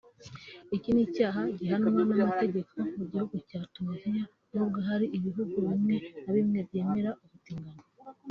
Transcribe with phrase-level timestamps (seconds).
[0.75, 6.59] Iki ni icyaha gihanwa n’amategeko mu gihugu cya Tuniziya nubwo hari ibihugu bimwe na bimwe
[6.67, 7.85] byemera ubutinganyi